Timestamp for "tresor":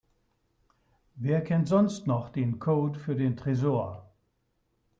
3.37-4.09